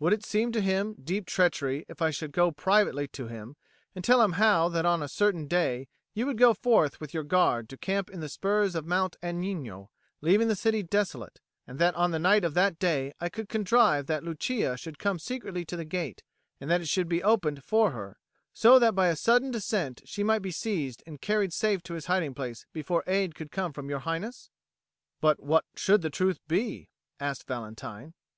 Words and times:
Would 0.00 0.12
it 0.12 0.22
seem 0.22 0.52
to 0.52 0.60
him 0.60 0.96
deep 1.02 1.26
treachery 1.26 1.86
if 1.88 2.02
I 2.02 2.10
should 2.10 2.32
go 2.32 2.50
privately 2.52 3.08
to 3.08 3.28
him 3.28 3.56
and 3.94 4.04
tell 4.04 4.20
him 4.20 4.32
how 4.32 4.68
that 4.68 4.84
on 4.84 5.02
a 5.02 5.08
certain 5.08 5.48
day 5.48 5.88
you 6.12 6.26
would 6.26 6.36
go 6.36 6.52
forth 6.52 7.00
with 7.00 7.14
your 7.14 7.22
guard 7.22 7.70
to 7.70 7.78
camp 7.78 8.10
in 8.10 8.20
the 8.20 8.28
spurs 8.28 8.74
of 8.74 8.84
Mount 8.84 9.16
Agnino, 9.22 9.88
leaving 10.20 10.48
the 10.48 10.56
city 10.56 10.82
desolate, 10.82 11.40
and 11.66 11.78
that 11.78 11.94
on 11.94 12.10
the 12.10 12.18
night 12.18 12.44
of 12.44 12.52
that 12.52 12.78
day 12.78 13.14
I 13.18 13.30
could 13.30 13.48
contrive 13.48 14.04
that 14.08 14.22
Lucia 14.22 14.76
should 14.76 14.98
come 14.98 15.18
secretly 15.18 15.64
to 15.64 15.76
the 15.78 15.86
gate, 15.86 16.22
and 16.60 16.70
that 16.70 16.82
it 16.82 16.88
should 16.88 17.08
be 17.08 17.22
opened 17.22 17.64
for 17.64 17.92
her, 17.92 18.18
so 18.52 18.78
that 18.78 18.94
by 18.94 19.06
a 19.08 19.16
sudden 19.16 19.50
descent 19.50 20.02
she 20.04 20.22
might 20.22 20.42
be 20.42 20.50
seized 20.50 21.02
and 21.06 21.18
carried 21.22 21.54
safe 21.54 21.82
to 21.84 21.94
his 21.94 22.04
hiding 22.04 22.34
place 22.34 22.66
before 22.74 23.04
aid 23.06 23.34
could 23.34 23.50
come 23.50 23.72
from 23.72 23.88
Your 23.88 24.00
Highness?" 24.00 24.50
"But 25.22 25.40
what 25.42 25.64
should 25.74 26.02
the 26.02 26.10
truth 26.10 26.40
be?" 26.46 26.90
asked 27.18 27.46
Valentine. 27.48 28.12